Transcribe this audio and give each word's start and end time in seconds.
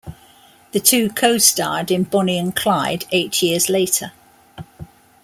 The 0.71 0.79
two 0.79 1.11
co-starred 1.11 1.91
in 1.91 2.05
"Bonnie 2.05 2.39
and 2.39 2.55
Clyde" 2.55 3.05
eight 3.11 3.43
years 3.43 3.69
later. 3.69 4.13